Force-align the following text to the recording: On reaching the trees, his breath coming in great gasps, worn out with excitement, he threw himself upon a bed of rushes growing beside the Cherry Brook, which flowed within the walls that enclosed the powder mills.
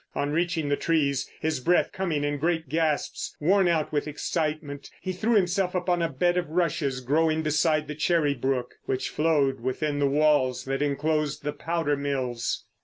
On 0.15 0.31
reaching 0.31 0.67
the 0.69 0.75
trees, 0.75 1.29
his 1.41 1.59
breath 1.59 1.91
coming 1.91 2.23
in 2.23 2.39
great 2.39 2.67
gasps, 2.67 3.35
worn 3.39 3.67
out 3.67 3.91
with 3.91 4.07
excitement, 4.07 4.89
he 4.99 5.13
threw 5.13 5.35
himself 5.35 5.75
upon 5.75 6.01
a 6.01 6.09
bed 6.09 6.37
of 6.37 6.49
rushes 6.49 7.01
growing 7.01 7.43
beside 7.43 7.87
the 7.87 7.93
Cherry 7.93 8.33
Brook, 8.33 8.73
which 8.85 9.09
flowed 9.09 9.59
within 9.59 9.99
the 9.99 10.07
walls 10.09 10.65
that 10.65 10.81
enclosed 10.81 11.43
the 11.43 11.53
powder 11.53 11.95
mills. 11.95 12.65